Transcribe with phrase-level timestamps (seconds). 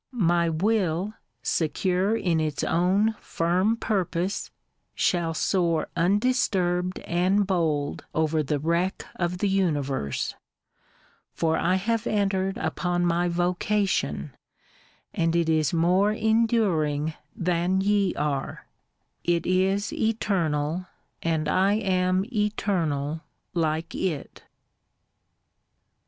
[0.31, 1.13] —My Will,
[1.43, 4.49] secure in its own firm purpose,
[4.95, 10.33] shall soar undisturbed and bold over the wreck of the universe:—
[11.39, 14.35] for I have entered upon my vocation,
[15.13, 18.65] and it is more enduring than ye are:
[19.23, 20.87] it is Eternal,
[21.21, 23.21] and I am Eternal,
[23.53, 24.41] like it.'